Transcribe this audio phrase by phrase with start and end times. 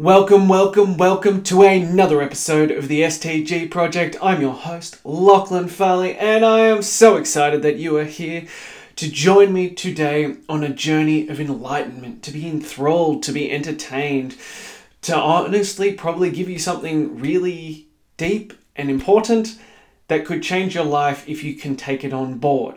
[0.00, 4.16] Welcome, welcome, welcome to another episode of the STG Project.
[4.22, 8.46] I'm your host, Lachlan Farley, and I am so excited that you are here
[8.94, 14.36] to join me today on a journey of enlightenment, to be enthralled, to be entertained,
[15.02, 19.58] to honestly probably give you something really deep and important
[20.06, 22.76] that could change your life if you can take it on board.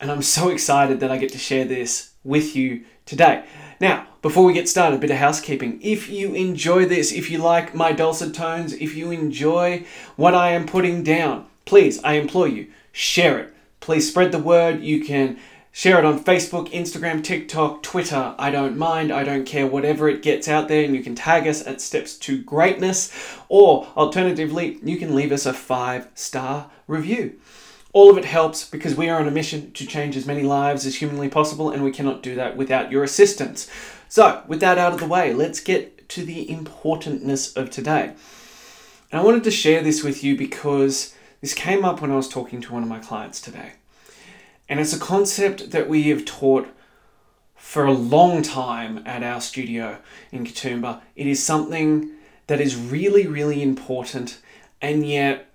[0.00, 3.44] And I'm so excited that I get to share this with you today.
[3.80, 5.78] Now, before we get started, a bit of housekeeping.
[5.82, 9.84] If you enjoy this, if you like my dulcet tones, if you enjoy
[10.16, 13.54] what I am putting down, please, I implore you, share it.
[13.80, 14.80] Please spread the word.
[14.80, 15.38] You can
[15.70, 18.34] share it on Facebook, Instagram, TikTok, Twitter.
[18.38, 19.12] I don't mind.
[19.12, 19.66] I don't care.
[19.66, 23.12] Whatever it gets out there, and you can tag us at Steps to Greatness.
[23.48, 27.38] Or alternatively, you can leave us a five star review.
[27.96, 30.84] All of it helps because we are on a mission to change as many lives
[30.84, 33.70] as humanly possible, and we cannot do that without your assistance.
[34.06, 38.12] So, with that out of the way, let's get to the importantness of today.
[39.10, 42.28] And I wanted to share this with you because this came up when I was
[42.28, 43.72] talking to one of my clients today.
[44.68, 46.68] And it's a concept that we have taught
[47.54, 50.00] for a long time at our studio
[50.30, 51.00] in Katoomba.
[51.14, 52.10] It is something
[52.46, 54.38] that is really, really important,
[54.82, 55.50] and yet,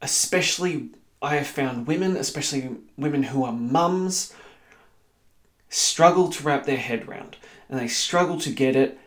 [0.00, 0.88] especially
[1.24, 4.34] I have found women, especially women who are mums,
[5.70, 7.36] struggle to wrap their head around
[7.68, 8.98] and they struggle to get it.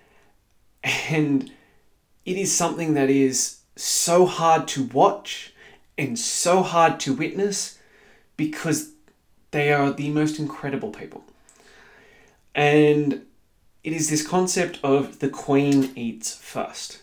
[0.83, 1.51] And
[2.25, 5.53] it is something that is so hard to watch
[5.97, 7.77] and so hard to witness
[8.35, 8.91] because
[9.51, 11.23] they are the most incredible people.
[12.55, 13.25] And
[13.83, 17.01] it is this concept of the queen eats first.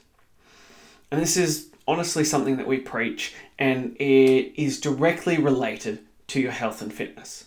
[1.11, 6.53] And this is honestly something that we preach, and it is directly related to your
[6.53, 7.47] health and fitness.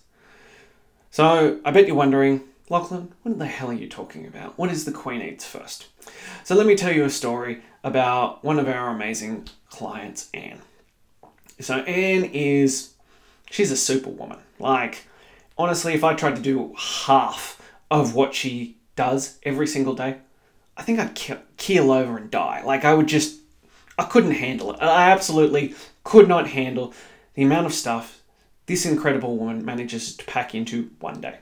[1.12, 4.58] So I bet you're wondering, Lachlan, what in the hell are you talking about?
[4.58, 5.88] What is the Queen Eats First?
[6.44, 10.62] So let me tell you a story about one of our amazing clients, Anne.
[11.60, 12.94] So Anne is,
[13.50, 14.40] she's a superwoman.
[14.60, 15.08] Like,
[15.58, 20.18] honestly, if I tried to do half of what she does every single day,
[20.76, 21.20] I think I'd
[21.58, 22.62] keel over and die.
[22.64, 23.40] Like, I would just
[23.98, 24.82] I couldn't handle it.
[24.82, 26.94] I absolutely could not handle
[27.34, 28.22] the amount of stuff
[28.68, 31.38] this incredible woman manages to pack into one day.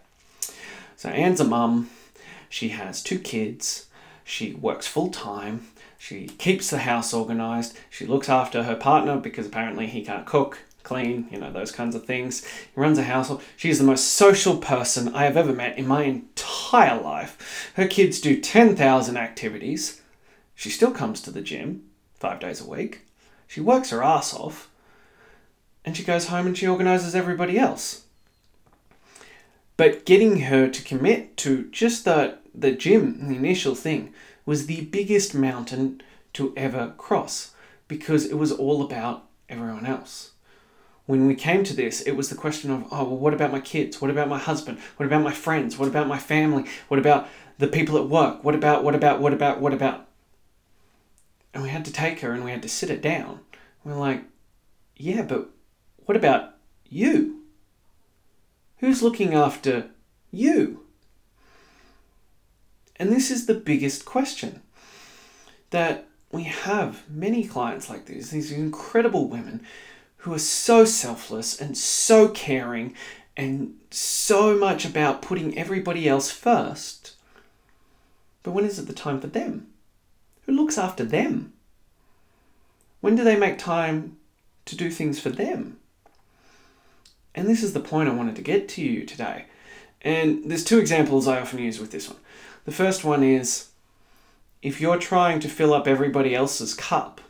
[0.96, 1.90] So Anne's a mum.
[2.50, 3.88] She has two kids.
[4.24, 5.68] She works full time.
[5.98, 7.78] She keeps the house organized.
[7.90, 11.96] She looks after her partner because apparently he can't cook, clean, you know, those kinds
[11.96, 12.46] of things.
[12.46, 13.42] He runs a household.
[13.58, 17.72] She's the most social person I have ever met in my entire life.
[17.76, 20.02] Her kids do 10,000 activities.
[20.54, 21.84] She still comes to the gym
[22.20, 23.02] five days a week.
[23.48, 24.70] She works her ass off
[25.84, 28.06] and she goes home and she organizes everybody else.
[29.78, 34.14] But getting her to commit to just the, the gym, the initial thing,
[34.46, 36.02] was the biggest mountain
[36.34, 37.52] to ever cross
[37.88, 40.32] because it was all about everyone else.
[41.06, 43.60] When we came to this, it was the question of, oh, well, what about my
[43.60, 44.02] kids?
[44.02, 44.80] What about my husband?
[44.98, 45.78] What about my friends?
[45.78, 46.66] What about my family?
[46.88, 47.28] What about
[47.60, 48.44] the people at work?
[48.44, 50.08] What about, what about, what about, what about?
[51.56, 53.40] And we had to take her and we had to sit her down.
[53.86, 54.26] We're like,
[54.98, 55.50] yeah, but
[56.06, 56.58] what about
[56.90, 57.44] you?
[58.80, 59.88] Who's looking after
[60.32, 60.82] you?
[62.98, 64.64] And this is the biggest question
[65.70, 69.66] that we have many clients like these, these incredible women
[70.18, 72.94] who are so selfless and so caring
[73.38, 77.16] and so much about putting everybody else first.
[78.44, 79.68] But when is it the time for them?
[80.46, 81.54] Who looks after them?
[83.02, 84.18] When do they make time
[84.66, 85.78] to do things for them?
[87.34, 89.46] And this is the point I wanted to get to you today.
[90.02, 92.20] And there's two examples I often use with this one.
[92.66, 93.70] The first one is
[94.62, 97.22] if you're trying to fill up everybody else's cup,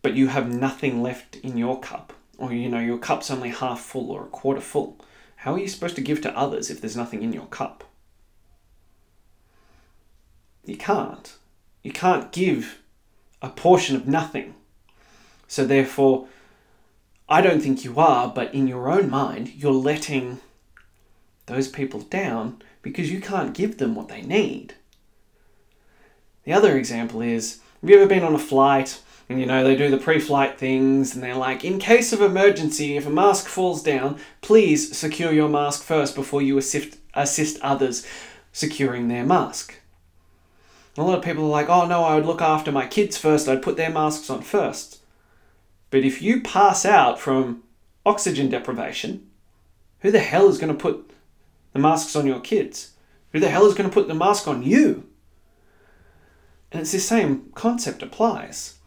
[0.00, 3.80] but you have nothing left in your cup, or you know, your cup's only half
[3.80, 4.98] full or a quarter full,
[5.36, 7.84] how are you supposed to give to others if there's nothing in your cup?
[10.64, 11.36] You can't.
[11.82, 12.78] You can't give
[13.40, 14.54] a portion of nothing.
[15.48, 16.28] So, therefore,
[17.28, 20.40] I don't think you are, but in your own mind, you're letting
[21.46, 24.74] those people down because you can't give them what they need.
[26.44, 29.76] The other example is have you ever been on a flight and you know they
[29.76, 33.46] do the pre flight things and they're like, in case of emergency, if a mask
[33.46, 38.06] falls down, please secure your mask first before you assist, assist others
[38.52, 39.81] securing their mask.
[40.96, 43.48] A lot of people are like, oh no, I would look after my kids first,
[43.48, 45.00] I'd put their masks on first.
[45.90, 47.62] But if you pass out from
[48.04, 49.28] oxygen deprivation,
[50.00, 51.10] who the hell is going to put
[51.72, 52.92] the masks on your kids?
[53.32, 55.08] Who the hell is going to put the mask on you?
[56.70, 58.78] And it's the same concept applies.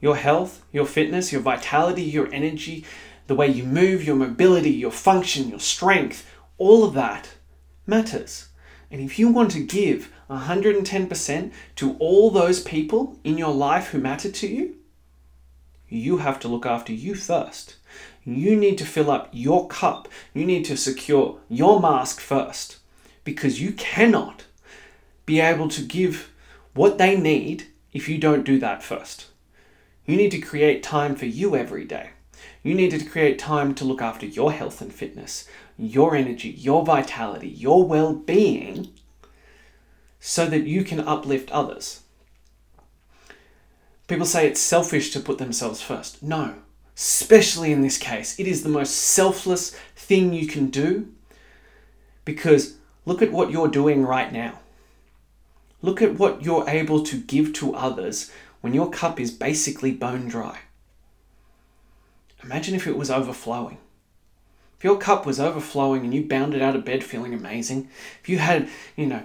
[0.00, 2.84] Your health, your fitness, your vitality, your energy,
[3.26, 7.30] the way you move, your mobility, your function, your strength, all of that
[7.86, 8.48] matters.
[8.90, 13.98] And if you want to give 110% to all those people in your life who
[13.98, 14.76] matter to you,
[15.88, 17.76] you have to look after you first.
[18.24, 20.08] You need to fill up your cup.
[20.34, 22.78] You need to secure your mask first
[23.24, 24.44] because you cannot
[25.24, 26.30] be able to give
[26.74, 29.26] what they need if you don't do that first.
[30.04, 32.10] You need to create time for you every day.
[32.62, 36.84] You need to create time to look after your health and fitness, your energy, your
[36.84, 38.88] vitality, your well being,
[40.20, 42.02] so that you can uplift others.
[44.06, 46.22] People say it's selfish to put themselves first.
[46.22, 46.54] No,
[46.96, 51.08] especially in this case, it is the most selfless thing you can do
[52.24, 54.58] because look at what you're doing right now.
[55.80, 60.26] Look at what you're able to give to others when your cup is basically bone
[60.26, 60.58] dry.
[62.42, 63.78] Imagine if it was overflowing.
[64.78, 67.88] If your cup was overflowing and you bounded out of bed feeling amazing,
[68.22, 69.24] if you had, you know,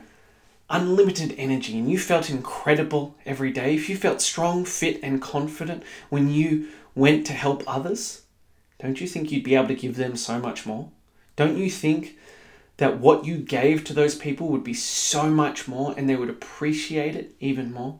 [0.73, 5.83] unlimited energy and you felt incredible every day, if you felt strong, fit, and confident
[6.09, 8.23] when you went to help others,
[8.79, 10.89] don't you think you'd be able to give them so much more?
[11.35, 12.17] Don't you think
[12.77, 16.29] that what you gave to those people would be so much more and they would
[16.29, 17.99] appreciate it even more?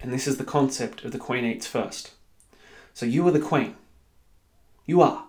[0.00, 2.12] And this is the concept of the Queen Eats First.
[2.94, 3.74] So you are the Queen.
[4.86, 5.24] You are.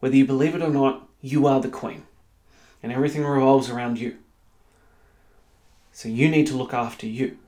[0.00, 2.04] Whether you believe it or not, you are the Queen.
[2.82, 4.18] And everything revolves around you.
[5.94, 7.38] So you need to look after you.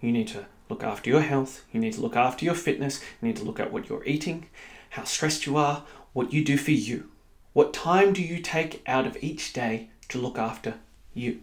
[0.00, 1.64] You need to look after your health.
[1.72, 3.00] You need to look after your fitness.
[3.22, 4.48] You need to look at what you're eating,
[4.90, 7.10] how stressed you are, what you do for you.
[7.52, 10.74] What time do you take out of each day to look after
[11.14, 11.42] you?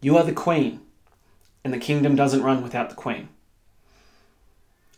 [0.00, 0.80] You are the queen,
[1.62, 3.28] and the kingdom doesn't run without the queen.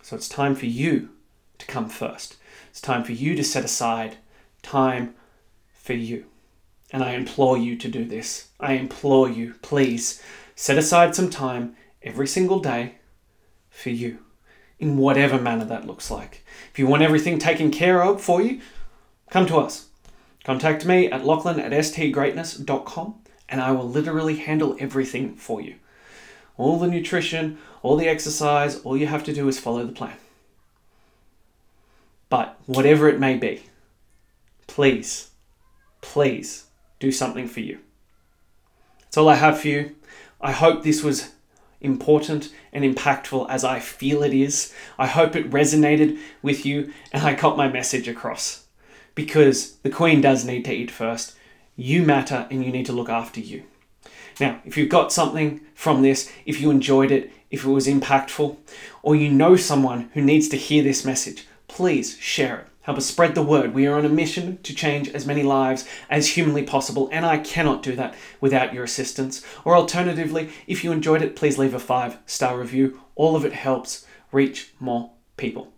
[0.01, 1.11] So it's time for you
[1.59, 2.37] to come first.
[2.71, 4.17] It's time for you to set aside
[4.63, 5.15] time
[5.75, 6.32] for you.
[6.93, 8.49] And I implore you to do this.
[8.61, 10.23] I implore you, please,
[10.55, 12.97] set aside some time every single day
[13.71, 14.19] for you,
[14.79, 16.45] in whatever manner that looks like.
[16.71, 18.61] If you want everything taken care of for you,
[19.31, 19.89] come to us.
[20.45, 23.15] Contact me at lachlan at stgreatness.com
[23.49, 25.77] and I will literally handle everything for you.
[26.57, 30.17] All the nutrition, all the exercise, all you have to do is follow the plan.
[32.29, 33.65] But whatever it may be,
[34.67, 35.31] please,
[36.01, 36.65] please
[37.03, 37.81] do something for you.
[39.01, 39.97] That's all I have for you.
[40.41, 41.33] I hope this was
[41.81, 44.73] important and impactful as I feel it is.
[44.97, 48.67] I hope it resonated with you and I got my message across.
[49.17, 51.35] Because the Queen does need to eat first.
[51.75, 53.65] You matter and you need to look after you.
[54.39, 58.57] Now, if you've got something from this, if you enjoyed it, if it was impactful,
[59.03, 62.72] or you know someone who needs to hear this message, please share it.
[62.83, 63.75] Help us spread the word.
[63.75, 67.39] We are on a mission to change as many lives as humanly possible, and I
[67.39, 69.45] cannot do that without your assistance.
[69.65, 73.01] Or alternatively, if you enjoyed it, please leave a five star review.
[73.15, 75.73] All of it helps reach more people.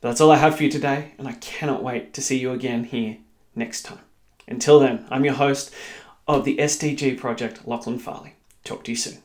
[0.00, 2.50] But that's all I have for you today, and I cannot wait to see you
[2.50, 3.18] again here
[3.54, 4.00] next time.
[4.48, 5.72] Until then, I'm your host
[6.26, 8.34] of the STG Project, Lachlan Farley.
[8.64, 9.18] Talk to you soon.